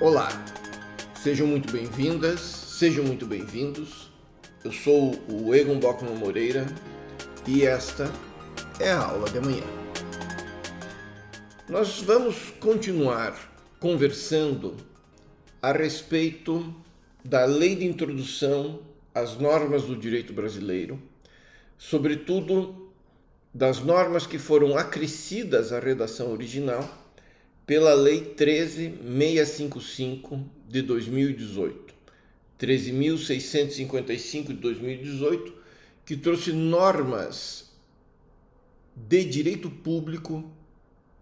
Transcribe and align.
Olá, 0.00 0.30
sejam 1.22 1.46
muito 1.46 1.70
bem-vindas, 1.70 2.40
sejam 2.40 3.04
muito 3.04 3.26
bem-vindos. 3.26 4.10
Eu 4.64 4.72
sou 4.72 5.14
o 5.28 5.54
Egon 5.54 5.78
Bockman 5.78 6.14
Moreira 6.14 6.64
e 7.46 7.66
esta 7.66 8.10
é 8.80 8.90
a 8.90 9.04
aula 9.04 9.28
de 9.28 9.36
amanhã. 9.36 9.62
Nós 11.68 12.00
vamos 12.00 12.50
continuar 12.58 13.36
conversando 13.78 14.74
a 15.60 15.70
respeito 15.70 16.74
da 17.22 17.44
Lei 17.44 17.76
de 17.76 17.84
Introdução 17.84 18.80
às 19.14 19.36
Normas 19.36 19.82
do 19.82 19.94
Direito 19.94 20.32
Brasileiro, 20.32 20.98
sobretudo 21.76 22.90
das 23.52 23.80
normas 23.80 24.26
que 24.26 24.38
foram 24.38 24.78
acrescidas 24.78 25.74
à 25.74 25.78
redação 25.78 26.32
original 26.32 26.88
pela 27.70 27.94
Lei 27.94 28.34
13655 28.34 30.44
de 30.68 30.82
2018, 30.82 31.94
13.655 32.58 34.48
de 34.48 34.54
2018, 34.54 35.54
que 36.04 36.16
trouxe 36.16 36.52
normas 36.52 37.70
de 38.96 39.22
direito 39.22 39.70
público, 39.70 40.50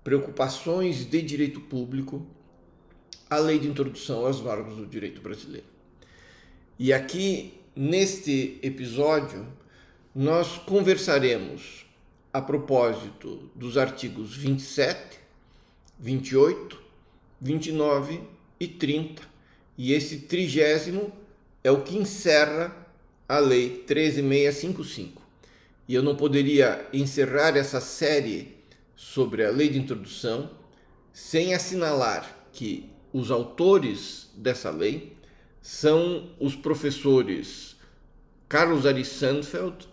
preocupações 0.02 1.04
de 1.04 1.20
direito 1.20 1.60
público, 1.60 2.26
à 3.28 3.36
Lei 3.36 3.58
de 3.58 3.68
Introdução 3.68 4.24
às 4.24 4.40
Normas 4.40 4.76
do 4.76 4.86
Direito 4.86 5.20
Brasileiro. 5.20 5.66
E 6.78 6.94
aqui, 6.94 7.60
neste 7.76 8.58
episódio, 8.62 9.46
nós 10.14 10.56
conversaremos 10.56 11.84
a 12.32 12.40
propósito 12.40 13.50
dos 13.54 13.76
artigos 13.76 14.34
27, 14.34 15.27
28, 15.98 16.80
29 17.40 18.20
e 18.60 18.68
30. 18.68 19.22
E 19.76 19.92
esse 19.92 20.20
trigésimo 20.20 21.12
é 21.62 21.70
o 21.70 21.82
que 21.82 21.96
encerra 21.96 22.74
a 23.28 23.38
Lei 23.38 23.84
13655. 23.86 25.22
E 25.86 25.94
eu 25.94 26.02
não 26.02 26.16
poderia 26.16 26.86
encerrar 26.92 27.56
essa 27.56 27.80
série 27.80 28.56
sobre 28.94 29.44
a 29.44 29.50
Lei 29.50 29.68
de 29.68 29.78
Introdução 29.78 30.50
sem 31.12 31.54
assinalar 31.54 32.48
que 32.52 32.90
os 33.12 33.30
autores 33.30 34.30
dessa 34.36 34.70
lei 34.70 35.16
são 35.60 36.30
os 36.38 36.54
professores 36.54 37.76
Carlos 38.48 38.86
Ari 38.86 39.04
Sandfeld, 39.04 39.88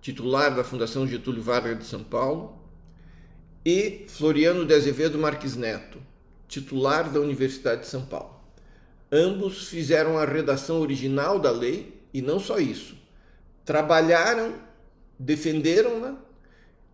titular 0.00 0.54
da 0.54 0.62
Fundação 0.62 1.06
Getúlio 1.06 1.42
Vargas 1.42 1.78
de 1.78 1.84
São 1.84 2.04
Paulo, 2.04 2.55
e 3.66 4.04
Floriano 4.06 4.64
de 4.64 4.72
Azevedo 4.72 5.18
Marques 5.18 5.56
Neto, 5.56 6.00
titular 6.46 7.10
da 7.10 7.18
Universidade 7.18 7.80
de 7.80 7.88
São 7.88 8.06
Paulo. 8.06 8.38
Ambos 9.10 9.66
fizeram 9.66 10.16
a 10.16 10.24
redação 10.24 10.80
original 10.80 11.40
da 11.40 11.50
lei 11.50 12.00
e 12.14 12.22
não 12.22 12.38
só 12.38 12.60
isso, 12.60 12.96
trabalharam, 13.64 14.54
defenderam-na 15.18 16.16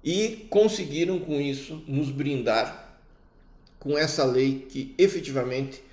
e 0.03 0.47
conseguiram 0.49 1.19
com 1.19 1.39
isso 1.39 1.85
nos 1.87 2.11
brindar 2.11 2.99
com 3.79 3.99
essa 3.99 4.25
lei 4.25 4.67
que 4.67 4.95
efetivamente 4.97 5.85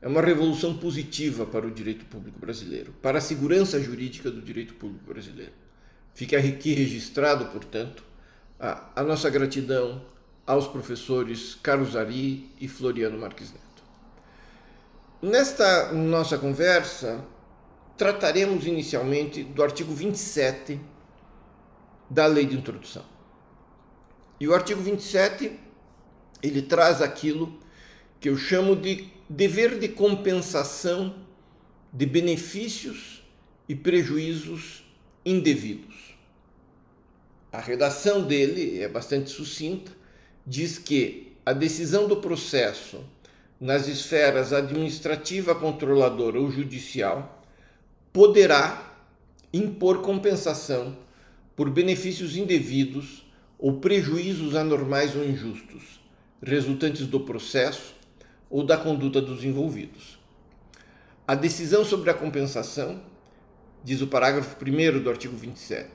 é 0.00 0.06
uma 0.06 0.22
revolução 0.22 0.78
positiva 0.78 1.46
para 1.46 1.66
o 1.66 1.70
direito 1.72 2.04
público 2.04 2.38
brasileiro, 2.38 2.94
para 3.02 3.18
a 3.18 3.20
segurança 3.20 3.82
jurídica 3.82 4.30
do 4.30 4.40
direito 4.40 4.74
público 4.74 5.04
brasileiro. 5.04 5.52
Fica 6.14 6.38
aqui 6.38 6.74
registrado, 6.74 7.46
portanto, 7.46 8.04
a, 8.60 8.88
a 8.94 9.02
nossa 9.02 9.28
gratidão 9.28 10.00
aos 10.48 10.66
professores 10.66 11.54
Carlos 11.62 11.94
Ari 11.94 12.50
e 12.58 12.66
Floriano 12.66 13.18
Marques 13.18 13.52
Neto. 13.52 13.84
Nesta 15.20 15.92
nossa 15.92 16.38
conversa, 16.38 17.22
trataremos 17.98 18.66
inicialmente 18.66 19.44
do 19.44 19.62
artigo 19.62 19.92
27 19.92 20.80
da 22.08 22.24
Lei 22.26 22.46
de 22.46 22.56
Introdução. 22.56 23.04
E 24.40 24.48
o 24.48 24.54
artigo 24.54 24.80
27, 24.80 25.52
ele 26.42 26.62
traz 26.62 27.02
aquilo 27.02 27.58
que 28.18 28.30
eu 28.30 28.38
chamo 28.38 28.74
de 28.74 29.06
dever 29.28 29.78
de 29.78 29.88
compensação 29.88 31.14
de 31.92 32.06
benefícios 32.06 33.22
e 33.68 33.74
prejuízos 33.74 34.82
indevidos 35.26 36.08
a 37.50 37.60
redação 37.60 38.22
dele 38.22 38.80
é 38.80 38.88
bastante 38.88 39.30
sucinta, 39.30 39.90
diz 40.48 40.78
que 40.78 41.36
a 41.44 41.52
decisão 41.52 42.08
do 42.08 42.16
processo 42.16 43.04
nas 43.60 43.86
esferas 43.86 44.52
administrativa, 44.52 45.54
controladora 45.54 46.40
ou 46.40 46.50
judicial 46.50 47.44
poderá 48.12 48.96
impor 49.52 50.00
compensação 50.00 50.96
por 51.54 51.68
benefícios 51.68 52.34
indevidos 52.34 53.26
ou 53.58 53.78
prejuízos 53.78 54.54
anormais 54.54 55.14
ou 55.14 55.24
injustos, 55.24 56.00
resultantes 56.42 57.06
do 57.06 57.20
processo 57.20 57.94
ou 58.48 58.64
da 58.64 58.78
conduta 58.78 59.20
dos 59.20 59.44
envolvidos. 59.44 60.18
A 61.26 61.34
decisão 61.34 61.84
sobre 61.84 62.10
a 62.10 62.14
compensação, 62.14 63.02
diz 63.84 64.00
o 64.00 64.06
parágrafo 64.06 64.56
1 64.64 65.02
do 65.02 65.10
artigo 65.10 65.36
27, 65.36 65.90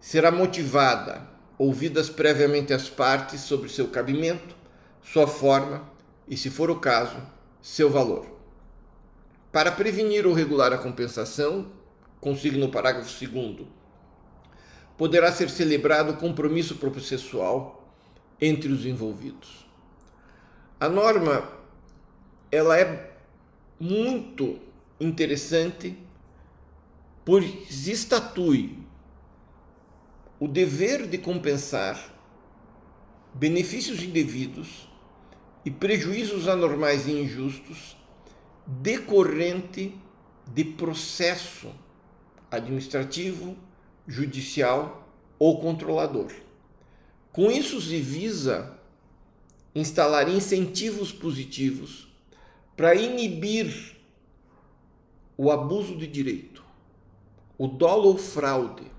será 0.00 0.30
motivada, 0.30 1.28
ouvidas 1.60 2.08
previamente 2.08 2.72
as 2.72 2.88
partes 2.88 3.42
sobre 3.42 3.68
seu 3.68 3.86
cabimento, 3.88 4.56
sua 5.02 5.26
forma 5.26 5.86
e, 6.26 6.34
se 6.34 6.48
for 6.48 6.70
o 6.70 6.80
caso, 6.80 7.18
seu 7.60 7.90
valor. 7.90 8.24
Para 9.52 9.70
prevenir 9.70 10.26
ou 10.26 10.32
regular 10.32 10.72
a 10.72 10.78
compensação, 10.78 11.70
consigna 12.18 12.64
o 12.64 12.70
parágrafo 12.70 13.10
2 13.26 13.68
poderá 14.96 15.30
ser 15.30 15.50
celebrado 15.50 16.16
compromisso 16.16 16.76
processual 16.76 17.94
entre 18.40 18.72
os 18.72 18.86
envolvidos. 18.86 19.66
A 20.80 20.88
norma 20.88 21.46
ela 22.50 22.80
é 22.80 23.12
muito 23.78 24.58
interessante 24.98 25.94
pois 27.22 27.86
estatui 27.86 28.78
o 30.40 30.48
dever 30.48 31.06
de 31.06 31.18
compensar 31.18 32.18
benefícios 33.34 34.02
indevidos 34.02 34.88
e 35.66 35.70
prejuízos 35.70 36.48
anormais 36.48 37.06
e 37.06 37.12
injustos 37.12 37.94
decorrente 38.66 39.94
de 40.46 40.64
processo 40.64 41.70
administrativo, 42.50 43.54
judicial 44.06 45.06
ou 45.38 45.60
controlador. 45.60 46.32
Com 47.32 47.50
isso 47.50 47.78
se 47.80 48.00
visa 48.00 48.78
instalar 49.74 50.28
incentivos 50.28 51.12
positivos 51.12 52.08
para 52.76 52.94
inibir 52.94 53.96
o 55.36 55.50
abuso 55.50 55.96
de 55.96 56.06
direito, 56.06 56.64
o 57.58 57.66
dolo 57.66 58.08
ou 58.08 58.18
fraude, 58.18 58.90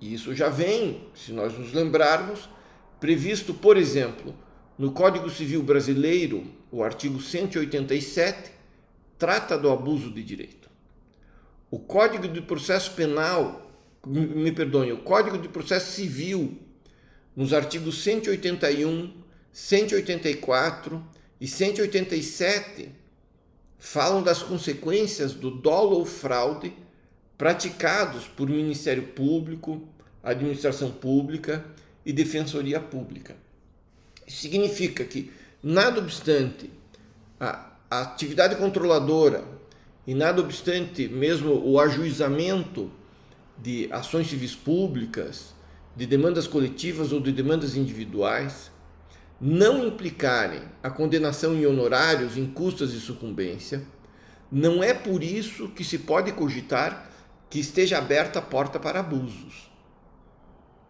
e 0.00 0.14
isso 0.14 0.34
já 0.34 0.48
vem, 0.48 1.08
se 1.14 1.32
nós 1.32 1.56
nos 1.58 1.72
lembrarmos, 1.72 2.48
previsto, 3.00 3.52
por 3.52 3.76
exemplo, 3.76 4.34
no 4.78 4.92
Código 4.92 5.28
Civil 5.28 5.62
Brasileiro, 5.62 6.44
o 6.70 6.82
artigo 6.82 7.20
187 7.20 8.52
trata 9.18 9.58
do 9.58 9.70
abuso 9.70 10.10
de 10.10 10.22
direito. 10.22 10.70
O 11.70 11.78
Código 11.78 12.28
de 12.28 12.40
Processo 12.40 12.92
Penal, 12.92 13.70
me 14.06 14.52
perdoe, 14.52 14.92
o 14.92 14.98
Código 14.98 15.36
de 15.36 15.48
Processo 15.48 15.92
Civil, 15.92 16.58
nos 17.34 17.52
artigos 17.52 18.02
181, 18.02 19.12
184 19.52 21.04
e 21.40 21.48
187, 21.48 22.88
falam 23.78 24.22
das 24.22 24.42
consequências 24.42 25.34
do 25.34 25.50
dolo 25.50 25.98
ou 25.98 26.04
fraude 26.04 26.72
praticados 27.38 28.26
por 28.26 28.48
Ministério 28.48 29.04
Público, 29.04 29.88
Administração 30.22 30.90
Pública 30.90 31.64
e 32.04 32.12
Defensoria 32.12 32.80
Pública. 32.80 33.36
Isso 34.26 34.42
significa 34.42 35.04
que, 35.04 35.30
nada 35.62 36.00
obstante 36.00 36.70
a, 37.40 37.72
atividade 37.90 38.56
controladora 38.56 39.44
e 40.06 40.14
nada 40.14 40.42
obstante 40.42 41.08
mesmo 41.08 41.54
o 41.64 41.80
ajuizamento 41.80 42.90
de 43.56 43.88
ações 43.90 44.28
civis 44.28 44.54
públicas, 44.54 45.54
de 45.96 46.06
demandas 46.06 46.46
coletivas 46.46 47.12
ou 47.12 47.20
de 47.20 47.32
demandas 47.32 47.76
individuais, 47.76 48.70
não 49.40 49.86
implicarem 49.86 50.62
a 50.82 50.90
condenação 50.90 51.54
em 51.54 51.64
honorários, 51.64 52.36
em 52.36 52.46
custas 52.46 52.92
e 52.92 53.00
sucumbência, 53.00 53.82
não 54.50 54.82
é 54.82 54.94
por 54.94 55.22
isso 55.22 55.68
que 55.68 55.84
se 55.84 55.98
pode 55.98 56.32
cogitar 56.32 57.10
que 57.50 57.58
esteja 57.58 57.98
aberta 57.98 58.38
a 58.38 58.42
porta 58.42 58.78
para 58.78 59.00
abusos, 59.00 59.67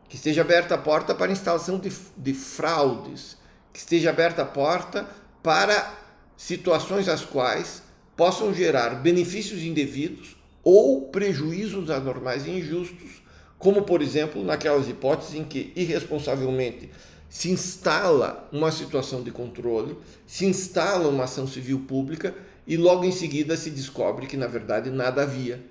que 0.08 0.16
esteja 0.16 0.40
aberta 0.40 0.74
a 0.74 0.78
porta 0.78 1.14
para 1.14 1.32
instalação 1.32 1.78
de, 1.78 1.92
de 2.16 2.32
fraudes, 2.32 3.36
que 3.72 3.78
esteja 3.78 4.10
aberta 4.10 4.42
a 4.42 4.46
porta 4.46 5.08
para 5.42 5.94
situações 6.36 7.08
as 7.08 7.24
quais 7.24 7.82
possam 8.16 8.52
gerar 8.54 8.90
benefícios 8.96 9.62
indevidos 9.62 10.36
ou 10.64 11.08
prejuízos 11.08 11.90
anormais 11.90 12.46
e 12.46 12.50
injustos, 12.50 13.22
como 13.58 13.82
por 13.82 14.02
exemplo 14.02 14.42
naquelas 14.44 14.88
hipóteses 14.88 15.34
em 15.34 15.44
que 15.44 15.72
irresponsavelmente 15.76 16.90
se 17.28 17.50
instala 17.50 18.48
uma 18.50 18.72
situação 18.72 19.22
de 19.22 19.30
controle, 19.30 19.96
se 20.26 20.46
instala 20.46 21.08
uma 21.08 21.24
ação 21.24 21.46
civil 21.46 21.80
pública 21.80 22.34
e 22.66 22.76
logo 22.76 23.04
em 23.04 23.12
seguida 23.12 23.56
se 23.56 23.70
descobre 23.70 24.26
que 24.26 24.36
na 24.36 24.46
verdade 24.46 24.90
nada 24.90 25.22
havia, 25.22 25.62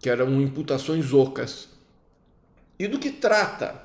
que 0.00 0.08
eram 0.08 0.40
imputações 0.40 1.12
ocas. 1.12 1.68
E 2.78 2.88
do 2.88 2.98
que 2.98 3.10
trata 3.10 3.82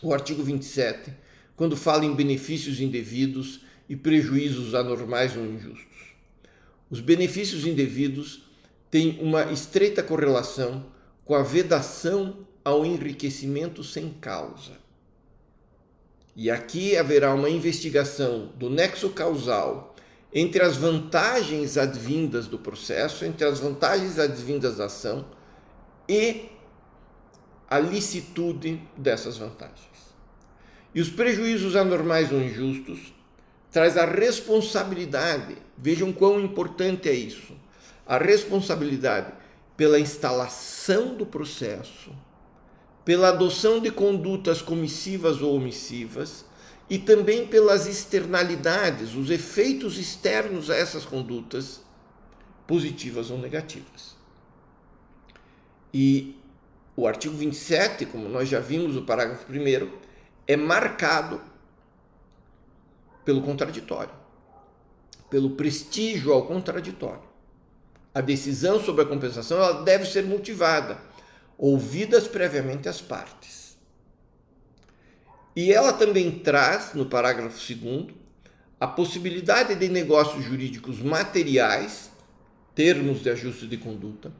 o 0.00 0.12
artigo 0.12 0.42
27 0.42 1.12
quando 1.56 1.76
fala 1.76 2.04
em 2.04 2.14
benefícios 2.14 2.80
indevidos 2.80 3.60
e 3.88 3.96
prejuízos 3.96 4.74
anormais 4.74 5.36
ou 5.36 5.44
injustos? 5.44 6.14
Os 6.88 7.00
benefícios 7.00 7.66
indevidos 7.66 8.44
têm 8.90 9.18
uma 9.20 9.50
estreita 9.50 10.02
correlação 10.02 10.86
com 11.24 11.34
a 11.34 11.42
vedação 11.42 12.46
ao 12.64 12.84
enriquecimento 12.84 13.82
sem 13.82 14.10
causa. 14.10 14.72
E 16.34 16.50
aqui 16.50 16.96
haverá 16.96 17.34
uma 17.34 17.50
investigação 17.50 18.52
do 18.56 18.70
nexo 18.70 19.10
causal 19.10 19.94
entre 20.32 20.62
as 20.62 20.76
vantagens 20.76 21.76
advindas 21.76 22.46
do 22.46 22.58
processo, 22.58 23.24
entre 23.24 23.46
as 23.46 23.60
vantagens 23.60 24.18
advindas 24.18 24.78
da 24.78 24.86
ação 24.86 25.26
e 26.08 26.46
a 27.72 27.78
licitude 27.78 28.78
dessas 28.94 29.38
vantagens. 29.38 29.80
E 30.94 31.00
os 31.00 31.08
prejuízos 31.08 31.74
anormais 31.74 32.30
ou 32.30 32.38
injustos 32.38 33.14
traz 33.70 33.96
a 33.96 34.04
responsabilidade. 34.04 35.56
Vejam 35.78 36.12
quão 36.12 36.38
importante 36.38 37.08
é 37.08 37.14
isso. 37.14 37.54
A 38.06 38.18
responsabilidade 38.18 39.32
pela 39.74 39.98
instalação 39.98 41.14
do 41.14 41.24
processo, 41.24 42.12
pela 43.06 43.30
adoção 43.30 43.80
de 43.80 43.90
condutas 43.90 44.60
comissivas 44.60 45.40
ou 45.40 45.56
omissivas 45.56 46.44
e 46.90 46.98
também 46.98 47.46
pelas 47.46 47.86
externalidades, 47.86 49.14
os 49.14 49.30
efeitos 49.30 49.96
externos 49.96 50.68
a 50.68 50.76
essas 50.76 51.06
condutas, 51.06 51.80
positivas 52.66 53.30
ou 53.30 53.38
negativas. 53.38 54.14
E 55.94 56.36
o 56.96 57.06
artigo 57.06 57.36
27, 57.36 58.06
como 58.06 58.28
nós 58.28 58.48
já 58.48 58.60
vimos, 58.60 58.96
o 58.96 59.02
parágrafo 59.02 59.50
1, 59.50 59.90
é 60.46 60.56
marcado 60.56 61.40
pelo 63.24 63.42
contraditório, 63.42 64.12
pelo 65.30 65.50
prestígio 65.50 66.32
ao 66.32 66.46
contraditório. 66.46 67.22
A 68.14 68.20
decisão 68.20 68.78
sobre 68.78 69.04
a 69.04 69.06
compensação 69.06 69.56
ela 69.58 69.82
deve 69.82 70.04
ser 70.04 70.24
motivada 70.24 70.98
ouvidas 71.56 72.26
previamente 72.26 72.88
as 72.88 73.00
partes. 73.00 73.78
E 75.54 75.72
ela 75.72 75.92
também 75.92 76.30
traz, 76.30 76.92
no 76.94 77.06
parágrafo 77.06 77.58
2, 77.74 78.06
a 78.80 78.86
possibilidade 78.86 79.74
de 79.76 79.88
negócios 79.88 80.44
jurídicos 80.44 81.00
materiais, 81.00 82.10
termos 82.74 83.22
de 83.22 83.30
ajuste 83.30 83.66
de 83.66 83.76
conduta, 83.76 84.32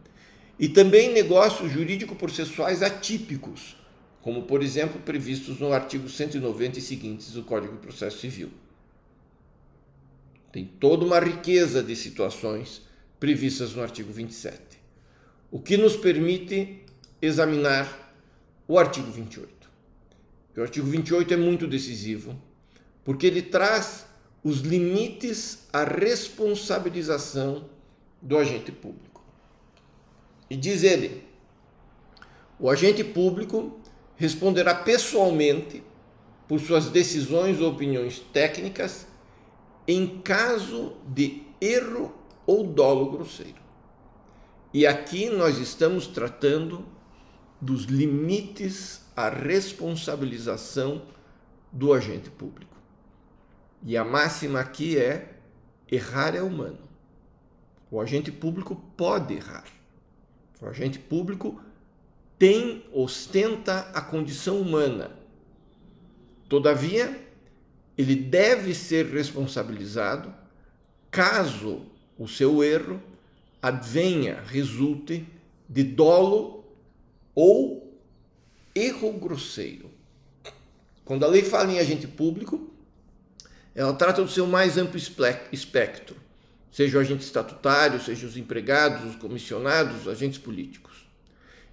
e 0.62 0.68
também 0.68 1.12
negócios 1.12 1.72
jurídico-processuais 1.72 2.84
atípicos, 2.84 3.76
como, 4.20 4.42
por 4.42 4.62
exemplo, 4.62 5.00
previstos 5.00 5.58
no 5.58 5.72
artigo 5.72 6.08
190 6.08 6.78
e 6.78 6.80
seguintes 6.80 7.32
do 7.32 7.42
Código 7.42 7.72
de 7.72 7.80
Processo 7.80 8.20
Civil. 8.20 8.48
Tem 10.52 10.64
toda 10.64 11.04
uma 11.04 11.18
riqueza 11.18 11.82
de 11.82 11.96
situações 11.96 12.82
previstas 13.18 13.74
no 13.74 13.82
artigo 13.82 14.12
27, 14.12 14.60
o 15.50 15.58
que 15.58 15.76
nos 15.76 15.96
permite 15.96 16.84
examinar 17.20 18.14
o 18.68 18.78
artigo 18.78 19.10
28. 19.10 19.68
O 20.58 20.60
artigo 20.60 20.86
28 20.86 21.34
é 21.34 21.36
muito 21.36 21.66
decisivo, 21.66 22.40
porque 23.02 23.26
ele 23.26 23.42
traz 23.42 24.06
os 24.44 24.60
limites 24.60 25.66
à 25.72 25.82
responsabilização 25.82 27.68
do 28.22 28.38
agente 28.38 28.70
público. 28.70 29.11
E 30.52 30.56
diz 30.56 30.82
ele: 30.82 31.26
o 32.60 32.68
agente 32.68 33.02
público 33.02 33.80
responderá 34.16 34.74
pessoalmente 34.74 35.82
por 36.46 36.60
suas 36.60 36.90
decisões 36.90 37.58
ou 37.58 37.70
opiniões 37.70 38.18
técnicas 38.18 39.06
em 39.88 40.20
caso 40.20 40.92
de 41.08 41.42
erro 41.58 42.14
ou 42.44 42.66
dolo 42.66 43.10
grosseiro. 43.10 43.62
E 44.74 44.86
aqui 44.86 45.30
nós 45.30 45.56
estamos 45.56 46.06
tratando 46.06 46.84
dos 47.58 47.84
limites 47.84 49.06
à 49.16 49.30
responsabilização 49.30 51.00
do 51.72 51.94
agente 51.94 52.28
público. 52.28 52.76
E 53.82 53.96
a 53.96 54.04
máxima 54.04 54.60
aqui 54.60 54.98
é: 54.98 55.34
errar 55.90 56.34
é 56.34 56.42
humano. 56.42 56.80
O 57.90 57.98
agente 57.98 58.30
público 58.30 58.76
pode 58.98 59.32
errar. 59.32 59.64
O 60.62 60.68
agente 60.68 60.98
público 60.98 61.60
tem, 62.38 62.84
ostenta 62.92 63.90
a 63.92 64.00
condição 64.00 64.60
humana. 64.60 65.10
Todavia, 66.48 67.20
ele 67.98 68.14
deve 68.14 68.72
ser 68.72 69.06
responsabilizado 69.06 70.32
caso 71.10 71.82
o 72.16 72.28
seu 72.28 72.62
erro 72.62 73.02
advenha, 73.60 74.40
resulte 74.46 75.26
de 75.68 75.82
dolo 75.82 76.64
ou 77.34 77.98
erro 78.74 79.12
grosseiro. 79.12 79.90
Quando 81.04 81.24
a 81.24 81.28
lei 81.28 81.42
fala 81.42 81.72
em 81.72 81.78
agente 81.80 82.06
público, 82.06 82.70
ela 83.74 83.92
trata 83.94 84.22
do 84.22 84.30
seu 84.30 84.46
mais 84.46 84.78
amplo 84.78 84.98
espectro, 85.50 86.16
seja 86.72 86.96
o 86.96 87.00
agente 87.02 87.22
estatutário, 87.22 88.00
seja 88.00 88.26
os 88.26 88.36
empregados, 88.36 89.04
os 89.04 89.16
comissionados, 89.16 90.00
os 90.00 90.08
agentes 90.08 90.38
políticos. 90.38 91.06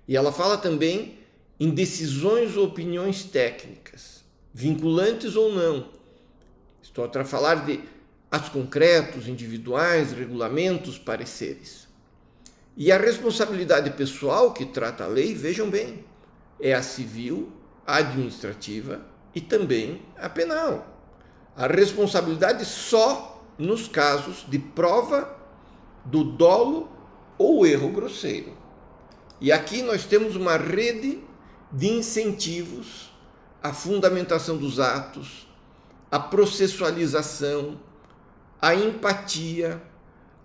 E 0.05 0.17
ela 0.17 0.31
fala 0.31 0.57
também 0.57 1.17
em 1.57 1.69
decisões 1.69 2.57
ou 2.57 2.65
opiniões 2.65 3.23
técnicas, 3.23 4.25
vinculantes 4.53 5.37
ou 5.37 5.53
não. 5.53 5.89
Estou 6.81 7.09
a 7.15 7.23
falar 7.23 7.65
de 7.65 7.79
atos 8.29 8.49
concretos, 8.49 9.27
individuais, 9.27 10.11
regulamentos, 10.11 10.97
pareceres. 10.97 11.87
E 12.75 12.91
a 12.91 12.97
responsabilidade 12.97 13.91
pessoal 13.91 14.53
que 14.53 14.65
trata 14.65 15.05
a 15.05 15.07
lei, 15.07 15.33
vejam 15.33 15.69
bem, 15.69 16.03
é 16.59 16.73
a 16.73 16.83
civil, 16.83 17.51
a 17.85 17.97
administrativa 17.97 19.01
e 19.33 19.39
também 19.39 20.01
a 20.17 20.29
penal. 20.29 21.01
A 21.55 21.67
responsabilidade 21.67 22.65
só 22.65 23.38
nos 23.59 23.89
casos 23.89 24.45
de 24.47 24.57
prova 24.57 25.37
do 26.05 26.23
dolo 26.23 26.89
ou 27.37 27.67
erro 27.67 27.89
grosseiro. 27.89 28.53
E 29.41 29.51
aqui 29.51 29.81
nós 29.81 30.05
temos 30.05 30.37
uma 30.37 30.57
rede 30.57 31.19
de 31.71 31.87
incentivos 31.87 33.11
à 33.61 33.73
fundamentação 33.73 34.57
dos 34.57 34.79
atos, 34.79 35.47
à 36.09 36.17
processualização, 36.17 37.79
à 38.61 38.73
empatia, 38.73 39.81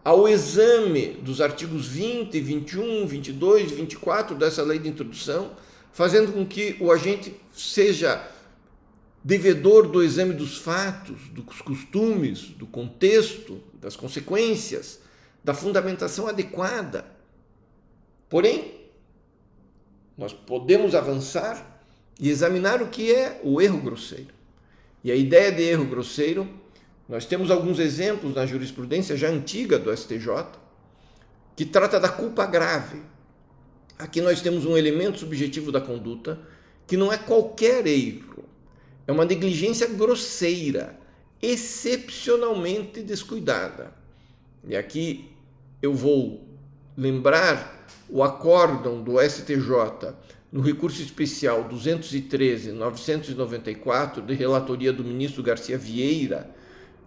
ao 0.04 0.28
exame 0.28 1.12
dos 1.22 1.40
artigos 1.40 1.86
20, 1.86 2.38
21, 2.40 3.06
22 3.06 3.72
e 3.72 3.74
24 3.76 4.36
dessa 4.36 4.62
lei 4.62 4.78
de 4.78 4.88
introdução, 4.88 5.52
fazendo 5.92 6.32
com 6.32 6.44
que 6.44 6.76
o 6.80 6.92
agente 6.92 7.40
seja 7.52 8.28
devedor 9.24 9.88
do 9.88 10.02
exame 10.02 10.34
dos 10.34 10.58
fatos, 10.58 11.18
dos 11.30 11.62
costumes, 11.62 12.42
do 12.42 12.66
contexto, 12.66 13.58
das 13.80 13.96
consequências, 13.96 15.00
da 15.42 15.54
fundamentação 15.54 16.28
adequada. 16.28 17.06
Porém, 18.28 18.74
nós 20.16 20.34
podemos 20.34 20.94
avançar 20.94 21.80
e 22.20 22.28
examinar 22.28 22.82
o 22.82 22.88
que 22.88 23.12
é 23.12 23.40
o 23.42 23.62
erro 23.62 23.80
grosseiro. 23.80 24.34
E 25.02 25.10
a 25.10 25.16
ideia 25.16 25.50
de 25.50 25.62
erro 25.62 25.86
grosseiro 25.86 26.48
nós 27.08 27.26
temos 27.26 27.50
alguns 27.50 27.78
exemplos 27.78 28.34
na 28.34 28.46
jurisprudência 28.46 29.16
já 29.16 29.28
antiga 29.28 29.78
do 29.78 29.94
STJ 29.94 30.28
que 31.56 31.64
trata 31.64 31.98
da 32.00 32.08
culpa 32.08 32.46
grave. 32.46 33.02
Aqui 33.98 34.20
nós 34.20 34.40
temos 34.40 34.66
um 34.66 34.76
elemento 34.76 35.18
subjetivo 35.18 35.70
da 35.70 35.80
conduta 35.80 36.38
que 36.86 36.96
não 36.96 37.12
é 37.12 37.16
qualquer 37.16 37.86
erro, 37.86 38.44
é 39.06 39.12
uma 39.12 39.24
negligência 39.24 39.86
grosseira, 39.88 40.98
excepcionalmente 41.40 43.00
descuidada. 43.02 43.94
E 44.66 44.76
aqui 44.76 45.30
eu 45.82 45.94
vou 45.94 46.44
lembrar 46.96 47.86
o 48.08 48.22
acórdão 48.22 49.02
do 49.02 49.20
STJ 49.20 50.14
no 50.50 50.60
recurso 50.60 51.00
especial 51.02 51.68
213-994 51.68 54.24
de 54.24 54.34
relatoria 54.34 54.92
do 54.92 55.02
ministro 55.02 55.42
Garcia 55.42 55.76
Vieira, 55.76 56.48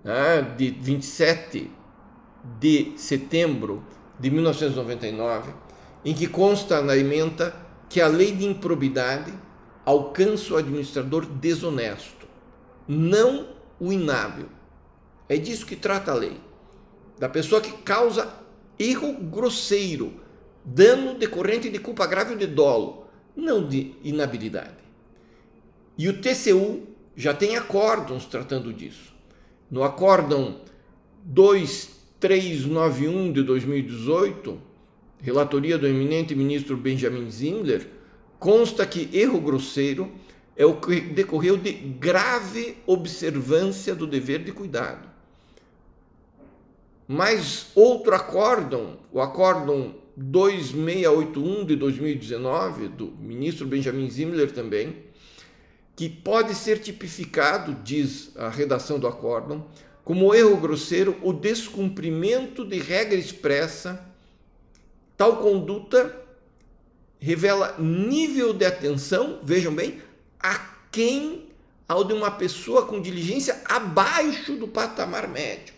né, 0.04 0.42
de 0.58 0.70
27 0.70 1.72
de 2.60 2.92
setembro 2.98 3.86
de 4.20 4.30
1999, 4.30 5.54
em 6.04 6.14
que 6.14 6.28
consta 6.28 6.82
na 6.82 6.98
emenda 6.98 7.56
que 7.90 8.02
a 8.02 8.08
lei 8.08 8.34
de 8.34 8.46
improbidade 8.46 9.32
alcança 9.88 10.54
o 10.54 10.58
administrador 10.58 11.26
desonesto, 11.26 12.28
não 12.86 13.48
o 13.80 13.94
inábil. 13.94 14.50
É 15.30 15.38
disso 15.38 15.66
que 15.66 15.78
trata 15.78 16.12
a 16.12 16.16
lei. 16.16 16.38
Da 17.18 17.30
pessoa 17.30 17.62
que 17.62 17.72
causa 17.84 18.34
erro 18.78 19.14
grosseiro, 19.14 20.12
dano 20.66 21.14
decorrente 21.14 21.70
de 21.70 21.80
culpa 21.80 22.06
grave 22.06 22.34
ou 22.34 22.38
de 22.38 22.48
dolo, 22.48 23.08
não 23.34 23.66
de 23.66 23.94
inabilidade. 24.04 24.76
E 25.98 26.10
o 26.10 26.20
TCU 26.20 26.86
já 27.16 27.34
tem 27.34 27.56
acórdons 27.56 28.26
tratando 28.26 28.74
disso. 28.74 29.14
No 29.72 29.86
acórdão 29.86 30.60
2391 31.24 33.32
de 33.32 33.42
2018, 33.42 34.60
relatoria 35.22 35.78
do 35.78 35.88
eminente 35.88 36.36
ministro 36.36 36.76
Benjamin 36.76 37.32
Zimler, 37.32 37.96
consta 38.40 38.86
que 38.86 39.10
erro 39.18 39.40
grosseiro 39.40 40.12
é 40.56 40.66
o 40.66 40.80
que 40.80 41.00
decorreu 41.00 41.58
de 41.58 41.72
grave 41.72 42.78
observância 42.86 43.94
do 43.94 44.08
dever 44.08 44.44
de 44.44 44.52
cuidado. 44.52 45.08
Mas 47.08 47.68
outro 47.76 48.14
acórdão, 48.14 48.98
o 49.12 49.22
acórdão 49.22 49.96
2681 50.18 51.64
de 51.64 51.76
2019, 51.76 52.88
do 52.90 53.08
ministro 53.20 53.68
Benjamin 53.68 54.10
Zimler 54.10 54.52
também, 54.52 55.06
que 55.96 56.10
pode 56.10 56.54
ser 56.54 56.80
tipificado, 56.80 57.78
diz 57.84 58.32
a 58.36 58.50
redação 58.50 59.00
do 59.00 59.08
acórdão, 59.08 59.66
como 60.04 60.34
erro 60.34 60.58
grosseiro 60.58 61.18
o 61.22 61.32
descumprimento 61.32 62.66
de 62.66 62.80
regra 62.80 63.18
expressa. 63.18 64.06
Tal 65.16 65.38
conduta 65.38 66.27
revela 67.20 67.76
nível 67.80 68.54
de 68.54 68.66
atenção, 68.66 69.40
vejam 69.44 69.74
bem, 69.74 70.02
aquém 70.40 71.48
ao 71.88 72.04
de 72.04 72.14
uma 72.14 72.32
pessoa 72.32 72.86
com 72.86 73.02
diligência 73.02 73.62
abaixo 73.66 74.56
do 74.56 74.68
patamar 74.68 75.28
médio. 75.28 75.74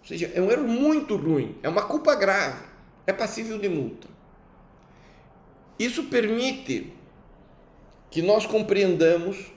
Ou 0.00 0.08
seja, 0.08 0.30
é 0.34 0.40
um 0.40 0.50
erro 0.50 0.66
muito 0.66 1.16
ruim, 1.16 1.56
é 1.62 1.68
uma 1.68 1.82
culpa 1.82 2.14
grave, 2.14 2.64
é 3.06 3.12
passível 3.12 3.58
de 3.58 3.68
multa. 3.68 4.08
Isso 5.78 6.04
permite 6.04 6.92
que 8.10 8.22
nós 8.22 8.46
compreendamos 8.46 9.52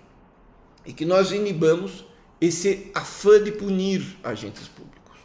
e 0.86 0.93
que 0.93 1.05
nós 1.05 1.32
inibamos 1.32 2.05
esse 2.39 2.91
afã 2.93 3.41
de 3.41 3.51
punir 3.51 4.17
agentes 4.24 4.67
públicos. 4.67 5.17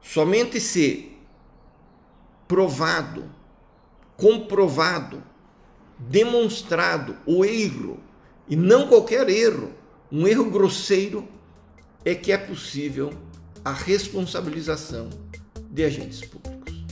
Somente 0.00 0.60
se 0.60 1.12
provado, 2.46 3.30
comprovado, 4.18 5.22
demonstrado 5.96 7.16
o 7.24 7.44
erro, 7.44 8.00
e 8.48 8.56
não 8.56 8.88
qualquer 8.88 9.28
erro, 9.28 9.70
um 10.10 10.26
erro 10.26 10.50
grosseiro, 10.50 11.26
é 12.04 12.14
que 12.16 12.32
é 12.32 12.36
possível 12.36 13.12
a 13.64 13.72
responsabilização 13.72 15.08
de 15.70 15.84
agentes 15.84 16.20
públicos. 16.20 16.84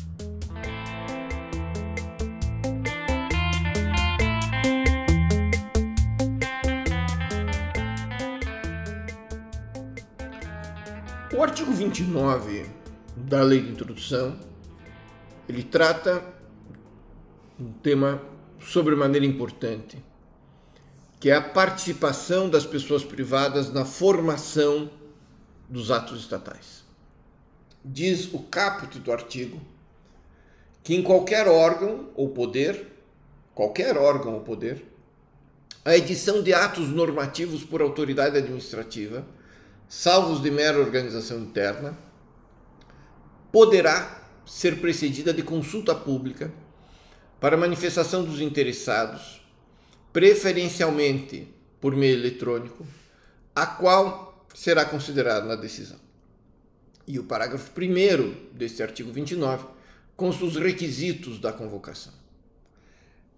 O 11.36 11.42
artigo 11.42 11.72
29 11.72 12.66
da 13.16 13.42
Lei 13.42 13.62
de 13.62 13.70
Introdução, 13.70 14.38
ele 15.48 15.64
trata 15.64 16.35
um 17.58 17.72
tema 17.72 18.22
sobremaneira 18.60 19.24
importante, 19.24 20.02
que 21.18 21.30
é 21.30 21.34
a 21.34 21.40
participação 21.40 22.48
das 22.48 22.66
pessoas 22.66 23.02
privadas 23.02 23.72
na 23.72 23.84
formação 23.84 24.90
dos 25.68 25.90
atos 25.90 26.20
estatais. 26.20 26.84
Diz 27.84 28.32
o 28.32 28.40
caput 28.40 28.98
do 28.98 29.12
artigo 29.12 29.60
que 30.82 30.94
em 30.94 31.02
qualquer 31.02 31.48
órgão 31.48 32.10
ou 32.14 32.28
poder, 32.28 32.86
qualquer 33.54 33.96
órgão 33.96 34.34
ou 34.34 34.40
poder, 34.40 34.84
a 35.84 35.96
edição 35.96 36.42
de 36.42 36.52
atos 36.52 36.88
normativos 36.88 37.64
por 37.64 37.80
autoridade 37.80 38.36
administrativa 38.36 39.26
salvos 39.88 40.42
de 40.42 40.50
mera 40.50 40.78
organização 40.78 41.38
interna, 41.38 41.96
poderá 43.52 44.22
ser 44.44 44.80
precedida 44.80 45.32
de 45.32 45.42
consulta 45.42 45.94
pública 45.94 46.52
para 47.40 47.56
manifestação 47.56 48.24
dos 48.24 48.40
interessados, 48.40 49.40
preferencialmente 50.12 51.48
por 51.80 51.94
meio 51.94 52.14
eletrônico, 52.14 52.86
a 53.54 53.66
qual 53.66 54.46
será 54.54 54.84
considerada 54.84 55.46
na 55.46 55.56
decisão. 55.56 55.98
E 57.06 57.18
o 57.18 57.24
parágrafo 57.24 57.70
1 57.78 58.56
deste 58.56 58.82
artigo 58.82 59.12
29 59.12 59.66
consta 60.16 60.44
os 60.44 60.56
requisitos 60.56 61.38
da 61.38 61.52
convocação. 61.52 62.12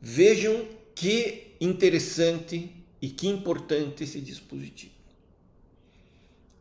Vejam 0.01 0.67
que 0.95 1.57
interessante 1.61 2.73
e 3.03 3.11
que 3.11 3.29
importante 3.29 4.05
esse 4.05 4.21
dispositivo 4.21 4.99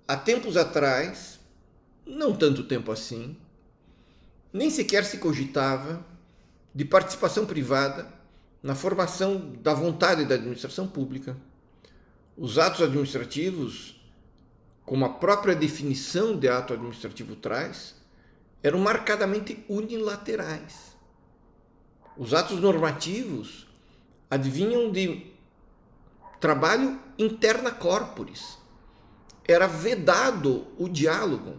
há 0.08 0.16
tempos 0.16 0.56
atrás, 0.56 1.40
não 2.06 2.34
tanto 2.34 2.64
tempo 2.64 2.92
assim, 2.92 3.36
nem 4.54 4.70
sequer 4.70 5.04
se 5.04 5.18
cogitava 5.18 6.04
de 6.78 6.86
participação 6.86 7.48
privada 7.48 8.08
na 8.62 8.76
formação 8.76 9.52
da 9.64 9.74
vontade 9.74 10.26
da 10.26 10.36
administração 10.36 10.88
pública. 10.88 11.36
Os 12.38 12.60
atos 12.60 12.84
administrativos, 12.84 14.00
como 14.86 15.04
a 15.04 15.10
própria 15.10 15.56
definição 15.56 16.38
de 16.38 16.48
ato 16.48 16.74
administrativo 16.74 17.36
traz, 17.36 17.96
eram 18.62 18.78
marcadamente 18.78 19.66
unilaterais. 19.68 20.96
Os 22.16 22.32
atos 22.32 22.60
normativos 22.60 23.66
advinham 24.30 24.92
de 24.92 25.32
trabalho 26.40 27.00
interna 27.18 27.72
corporis 27.72 28.56
era 29.48 29.66
vedado 29.66 30.68
o 30.78 30.88
diálogo, 30.88 31.56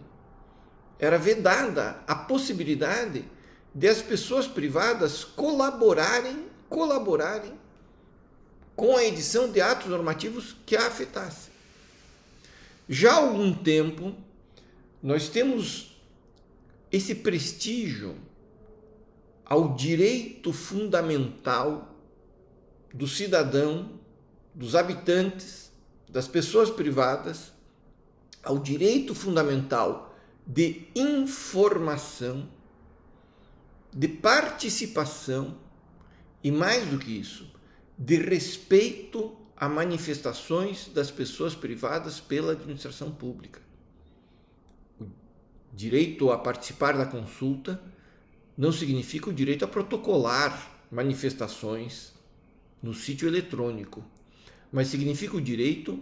era 0.97 1.17
vedada 1.17 2.01
a 2.07 2.15
possibilidade 2.15 3.25
de 3.73 3.87
as 3.87 4.01
pessoas 4.01 4.47
privadas 4.47 5.23
colaborarem, 5.23 6.45
colaborarem 6.67 7.53
com 8.75 8.95
a 8.95 9.03
edição 9.03 9.51
de 9.51 9.61
atos 9.61 9.87
normativos 9.87 10.55
que 10.65 10.75
a 10.75 10.87
afetassem. 10.87 11.51
Já 12.87 13.11
há 13.11 13.15
algum 13.17 13.53
tempo, 13.53 14.15
nós 15.01 15.29
temos 15.29 16.01
esse 16.91 17.15
prestígio 17.15 18.15
ao 19.45 19.75
direito 19.75 20.51
fundamental 20.53 21.95
do 22.93 23.07
cidadão, 23.07 23.99
dos 24.53 24.75
habitantes, 24.75 25.71
das 26.07 26.27
pessoas 26.27 26.69
privadas 26.69 27.51
ao 28.43 28.57
direito 28.57 29.13
fundamental 29.13 30.15
de 30.45 30.87
informação, 30.95 32.47
de 33.91 34.07
participação 34.07 35.57
e, 36.43 36.51
mais 36.51 36.87
do 36.87 36.97
que 36.97 37.11
isso, 37.11 37.51
de 37.97 38.15
respeito 38.15 39.35
a 39.55 39.67
manifestações 39.67 40.89
das 40.93 41.11
pessoas 41.11 41.53
privadas 41.53 42.19
pela 42.19 42.53
administração 42.53 43.11
pública. 43.11 43.61
O 44.99 45.07
direito 45.73 46.31
a 46.31 46.37
participar 46.37 46.97
da 46.97 47.05
consulta 47.05 47.81
não 48.57 48.71
significa 48.71 49.29
o 49.29 49.33
direito 49.33 49.65
a 49.65 49.67
protocolar 49.67 50.79
manifestações 50.91 52.13
no 52.81 52.93
sítio 52.93 53.27
eletrônico, 53.27 54.03
mas 54.71 54.87
significa 54.87 55.35
o 55.35 55.41
direito 55.41 56.01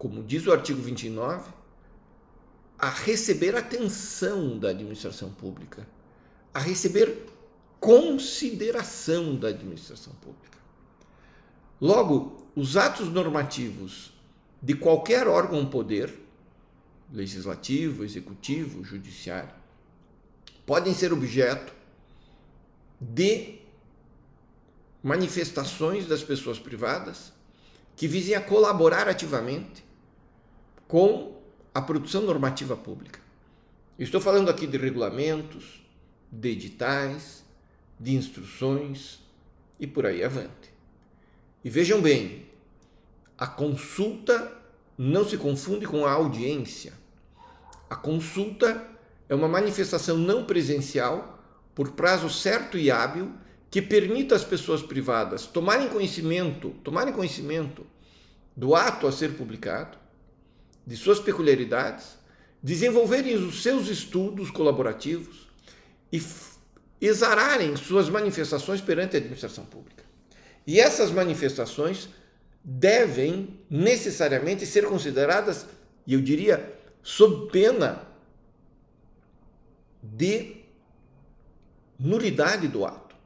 como 0.00 0.24
diz 0.24 0.46
o 0.46 0.52
artigo 0.52 0.80
29, 0.80 1.52
a 2.78 2.88
receber 2.88 3.54
atenção 3.54 4.58
da 4.58 4.70
administração 4.70 5.30
pública, 5.30 5.86
a 6.52 6.58
receber 6.58 7.26
consideração 7.78 9.36
da 9.36 9.48
administração 9.48 10.12
pública. 10.14 10.58
Logo, 11.80 12.46
os 12.54 12.76
atos 12.76 13.08
normativos 13.08 14.12
de 14.62 14.74
qualquer 14.74 15.26
órgão 15.26 15.64
poder, 15.64 16.12
legislativo, 17.12 18.04
executivo, 18.04 18.84
judiciário, 18.84 19.54
podem 20.66 20.92
ser 20.92 21.12
objeto 21.12 21.72
de 23.00 23.60
manifestações 25.02 26.06
das 26.06 26.22
pessoas 26.22 26.58
privadas 26.58 27.32
que 27.96 28.06
visem 28.06 28.34
a 28.34 28.40
colaborar 28.40 29.08
ativamente 29.08 29.84
com 30.86 31.40
a 31.72 31.80
produção 31.80 32.22
normativa 32.22 32.76
pública. 32.76 33.20
Estou 33.98 34.20
falando 34.20 34.50
aqui 34.50 34.66
de 34.66 34.76
regulamentos, 34.76 35.79
de 36.30 36.50
editais, 36.50 37.44
de 37.98 38.14
instruções 38.14 39.20
e 39.78 39.86
por 39.86 40.06
aí 40.06 40.22
avante. 40.22 40.72
E 41.64 41.68
vejam 41.68 42.00
bem, 42.00 42.46
a 43.36 43.46
consulta 43.46 44.56
não 44.96 45.26
se 45.28 45.36
confunde 45.36 45.86
com 45.86 46.06
a 46.06 46.12
audiência. 46.12 46.92
A 47.88 47.96
consulta 47.96 48.86
é 49.28 49.34
uma 49.34 49.48
manifestação 49.48 50.16
não 50.16 50.44
presencial 50.44 51.42
por 51.74 51.92
prazo 51.92 52.28
certo 52.28 52.78
e 52.78 52.90
hábil 52.90 53.32
que 53.70 53.80
permita 53.80 54.34
às 54.34 54.44
pessoas 54.44 54.82
privadas 54.82 55.46
tomarem 55.46 55.88
conhecimento, 55.88 56.70
tomarem 56.82 57.14
conhecimento 57.14 57.86
do 58.56 58.74
ato 58.74 59.06
a 59.06 59.12
ser 59.12 59.36
publicado, 59.36 59.96
de 60.86 60.96
suas 60.96 61.20
peculiaridades, 61.20 62.18
desenvolverem 62.62 63.36
os 63.36 63.62
seus 63.62 63.88
estudos 63.88 64.50
colaborativos 64.50 65.49
e 66.12 66.22
exararem 67.00 67.76
suas 67.76 68.08
manifestações 68.08 68.80
perante 68.80 69.16
a 69.16 69.18
administração 69.18 69.64
pública. 69.64 70.04
E 70.66 70.78
essas 70.78 71.10
manifestações 71.10 72.08
devem 72.62 73.58
necessariamente 73.68 74.66
ser 74.66 74.86
consideradas, 74.86 75.66
e 76.06 76.14
eu 76.14 76.20
diria, 76.20 76.78
sob 77.02 77.50
pena 77.50 78.06
de 80.02 80.56
nulidade 81.98 82.68
do 82.68 82.84
ato. 82.84 83.16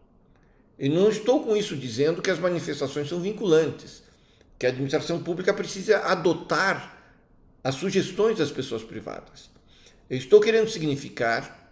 E 0.79 0.89
não 0.89 1.09
estou 1.09 1.45
com 1.45 1.57
isso 1.57 1.77
dizendo 1.77 2.23
que 2.23 2.31
as 2.31 2.39
manifestações 2.39 3.09
são 3.09 3.21
vinculantes, 3.21 4.03
que 4.59 4.67
a 4.67 4.69
administração 4.69 5.23
pública 5.23 5.53
precisa 5.53 5.99
adotar 5.99 7.03
as 7.63 7.77
sugestões 7.77 8.39
das 8.39 8.51
pessoas 8.51 8.83
privadas. 8.83 9.51
Eu 10.09 10.19
estou 10.19 10.41
querendo 10.41 10.69
significar 10.69 11.64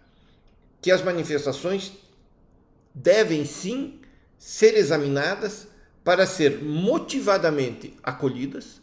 que 0.83 0.91
as 0.91 1.01
manifestações 1.01 1.93
devem 2.93 3.45
sim 3.45 4.01
ser 4.37 4.75
examinadas 4.75 5.65
para 6.03 6.27
ser 6.27 6.61
motivadamente 6.61 7.93
acolhidas 8.03 8.81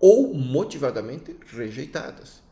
ou 0.00 0.34
motivadamente 0.34 1.36
rejeitadas. 1.46 2.42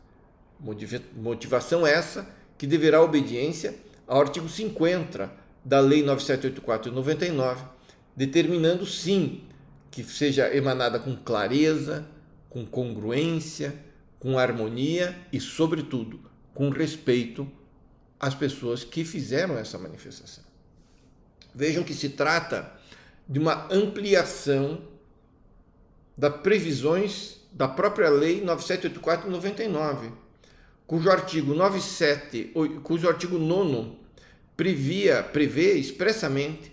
Motivação 1.13 1.85
essa 1.85 2.29
que 2.57 2.65
deverá 2.65 3.03
obediência 3.03 3.75
ao 4.07 4.21
artigo 4.21 4.47
50 4.47 5.29
da 5.65 5.81
Lei 5.81 6.01
9784 6.01 6.89
de 6.89 6.95
99, 6.95 7.65
determinando 8.15 8.85
sim 8.85 9.43
que 9.91 10.01
seja 10.01 10.55
emanada 10.55 10.97
com 10.97 11.13
clareza, 11.13 12.07
com 12.49 12.65
congruência, 12.65 13.75
com 14.17 14.39
harmonia 14.39 15.13
e, 15.31 15.41
sobretudo, 15.41 16.21
com 16.53 16.69
respeito 16.69 17.51
às 18.19 18.33
pessoas 18.33 18.83
que 18.83 19.05
fizeram 19.05 19.57
essa 19.57 19.77
manifestação. 19.77 20.43
Vejam 21.53 21.83
que 21.83 21.93
se 21.93 22.09
trata 22.09 22.71
de 23.27 23.39
uma 23.39 23.67
ampliação 23.71 24.81
das 26.17 26.35
previsões 26.37 27.37
da 27.51 27.67
própria 27.67 28.09
Lei 28.09 28.41
9784 28.41 29.25
de 29.25 29.31
99 29.31 30.27
cujo 30.87 31.11
artigo 31.11 31.53
97, 31.53 32.53
cujo 32.81 33.09
artigo 33.09 33.37
9 33.37 33.91
previa, 34.55 35.21
prevê 35.21 35.73
expressamente 35.73 36.71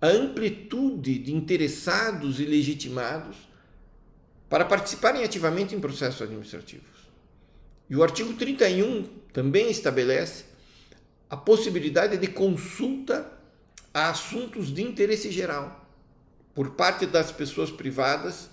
a 0.00 0.06
amplitude 0.06 1.18
de 1.18 1.34
interessados 1.34 2.38
e 2.38 2.44
legitimados 2.44 3.36
para 4.48 4.64
participarem 4.64 5.24
ativamente 5.24 5.74
em 5.74 5.80
processos 5.80 6.22
administrativos. 6.22 6.86
E 7.90 7.96
o 7.96 8.02
artigo 8.02 8.32
31 8.34 9.04
também 9.32 9.70
estabelece 9.70 10.44
a 11.30 11.36
possibilidade 11.36 12.16
de 12.16 12.26
consulta 12.26 13.30
a 13.92 14.10
assuntos 14.10 14.72
de 14.72 14.82
interesse 14.82 15.30
geral 15.30 15.86
por 16.54 16.70
parte 16.70 17.06
das 17.06 17.30
pessoas 17.30 17.70
privadas 17.70 18.50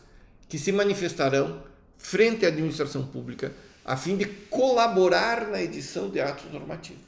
que 0.48 0.58
se 0.58 0.72
manifestarão 0.72 1.64
frente 1.98 2.46
à 2.46 2.50
administração 2.50 3.06
pública 3.06 3.54
a 3.84 3.96
fim 3.96 4.18
de 4.18 4.26
colaborar 4.26 5.48
na 5.48 5.62
edição 5.62 6.10
de 6.10 6.20
atos 6.20 6.52
normativos. 6.52 7.04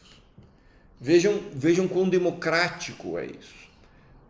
Vejam, 0.99 1.41
vejam 1.51 1.87
quão 1.87 2.07
democrático 2.07 3.17
é 3.17 3.25
isso. 3.25 3.67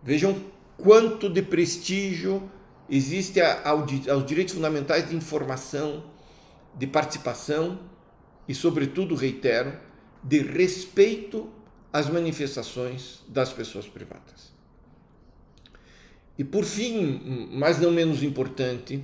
Vejam 0.01 0.43
quanto 0.77 1.29
de 1.29 1.41
prestígio 1.41 2.49
existe 2.89 3.39
aos 3.41 4.25
direitos 4.25 4.53
fundamentais 4.53 5.09
de 5.09 5.15
informação, 5.15 6.05
de 6.75 6.87
participação 6.87 7.79
e, 8.47 8.55
sobretudo, 8.55 9.15
reitero, 9.15 9.77
de 10.27 10.39
respeito 10.39 11.49
às 11.91 12.09
manifestações 12.09 13.23
das 13.29 13.53
pessoas 13.53 13.87
privadas. 13.87 14.51
E 16.37 16.43
por 16.43 16.65
fim, 16.65 17.49
mas 17.53 17.79
não 17.79 17.91
menos 17.91 18.21
importante, 18.21 19.03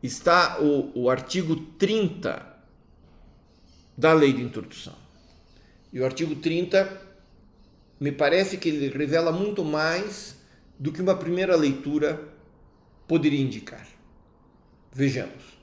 está 0.00 0.60
o, 0.60 0.92
o 0.94 1.10
artigo 1.10 1.56
30 1.56 2.46
da 3.98 4.12
lei 4.12 4.32
de 4.32 4.42
introdução. 4.42 4.94
E 5.92 6.00
o 6.00 6.04
artigo 6.04 6.36
30 6.36 7.10
me 7.98 8.12
parece 8.12 8.56
que 8.56 8.68
ele 8.68 8.96
revela 8.96 9.32
muito 9.32 9.64
mais 9.64 10.36
do 10.78 10.92
que 10.92 11.02
uma 11.02 11.16
primeira 11.16 11.56
leitura 11.56 12.32
poderia 13.08 13.40
indicar. 13.40 13.86
Vejamos. 14.92 15.58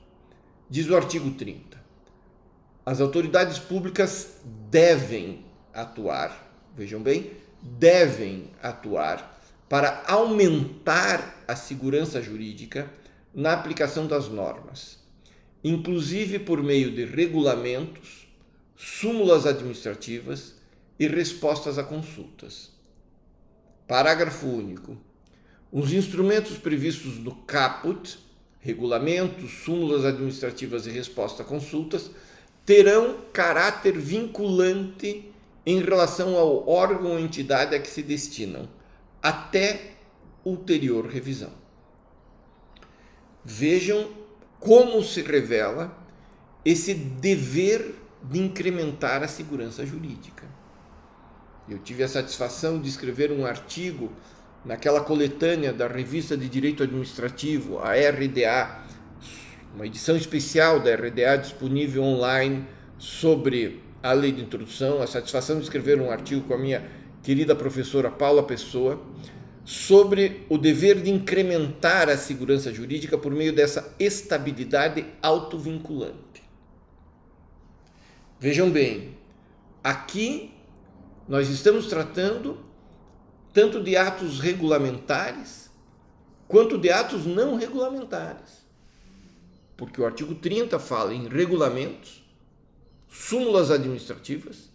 Diz 0.68 0.88
o 0.88 0.94
artigo 0.94 1.30
30. 1.30 1.77
As 2.88 3.02
autoridades 3.02 3.58
públicas 3.58 4.38
devem 4.70 5.44
atuar, 5.74 6.50
vejam 6.74 7.02
bem, 7.02 7.32
devem 7.60 8.50
atuar 8.62 9.42
para 9.68 10.04
aumentar 10.06 11.44
a 11.46 11.54
segurança 11.54 12.22
jurídica 12.22 12.90
na 13.34 13.52
aplicação 13.52 14.06
das 14.06 14.30
normas, 14.30 14.98
inclusive 15.62 16.38
por 16.38 16.62
meio 16.62 16.90
de 16.90 17.04
regulamentos 17.04 18.26
súmulas 18.74 19.44
administrativas 19.44 20.54
e 20.98 21.06
respostas 21.06 21.76
a 21.76 21.84
consultas. 21.84 22.70
Parágrafo 23.86 24.46
único. 24.46 24.96
Os 25.70 25.92
instrumentos 25.92 26.56
previstos 26.56 27.18
no 27.18 27.34
caput, 27.34 28.18
regulamentos, 28.60 29.62
súmulas 29.62 30.06
administrativas 30.06 30.86
e 30.86 30.90
resposta 30.90 31.42
a 31.42 31.44
consultas, 31.44 32.10
terão 32.68 33.16
caráter 33.32 33.96
vinculante 33.96 35.32
em 35.64 35.80
relação 35.80 36.36
ao 36.36 36.68
órgão 36.68 37.12
ou 37.12 37.18
entidade 37.18 37.74
a 37.74 37.80
que 37.80 37.88
se 37.88 38.02
destinam, 38.02 38.68
até 39.22 39.92
ulterior 40.44 41.06
revisão. 41.06 41.50
Vejam 43.42 44.10
como 44.60 45.02
se 45.02 45.22
revela 45.22 45.96
esse 46.62 46.92
dever 46.92 47.94
de 48.22 48.38
incrementar 48.38 49.22
a 49.22 49.28
segurança 49.28 49.86
jurídica. 49.86 50.44
Eu 51.66 51.78
tive 51.78 52.02
a 52.02 52.08
satisfação 52.08 52.78
de 52.78 52.90
escrever 52.90 53.32
um 53.32 53.46
artigo 53.46 54.12
naquela 54.62 55.00
coletânea 55.00 55.72
da 55.72 55.88
Revista 55.88 56.36
de 56.36 56.46
Direito 56.50 56.82
Administrativo, 56.82 57.78
a 57.78 57.92
RDA, 57.94 58.97
uma 59.74 59.86
edição 59.86 60.16
especial 60.16 60.80
da 60.80 60.94
RDA 60.94 61.36
disponível 61.36 62.02
online 62.02 62.66
sobre 62.98 63.82
a 64.02 64.12
lei 64.12 64.32
de 64.32 64.42
introdução, 64.42 65.02
a 65.02 65.06
satisfação 65.06 65.56
de 65.56 65.64
escrever 65.64 66.00
um 66.00 66.10
artigo 66.10 66.42
com 66.42 66.54
a 66.54 66.58
minha 66.58 66.88
querida 67.22 67.54
professora 67.54 68.10
Paula 68.10 68.42
Pessoa 68.42 69.00
sobre 69.64 70.46
o 70.48 70.56
dever 70.56 71.02
de 71.02 71.10
incrementar 71.10 72.08
a 72.08 72.16
segurança 72.16 72.72
jurídica 72.72 73.18
por 73.18 73.32
meio 73.32 73.52
dessa 73.52 73.94
estabilidade 73.98 75.04
autovinculante. 75.20 76.42
Vejam 78.40 78.70
bem, 78.70 79.18
aqui 79.84 80.54
nós 81.28 81.50
estamos 81.50 81.86
tratando 81.86 82.64
tanto 83.52 83.82
de 83.82 83.96
atos 83.96 84.40
regulamentares 84.40 85.70
quanto 86.46 86.78
de 86.78 86.90
atos 86.90 87.26
não 87.26 87.56
regulamentares. 87.56 88.67
Porque 89.78 90.00
o 90.00 90.04
artigo 90.04 90.34
30 90.34 90.76
fala 90.80 91.14
em 91.14 91.28
regulamentos, 91.28 92.20
súmulas 93.08 93.70
administrativas 93.70 94.68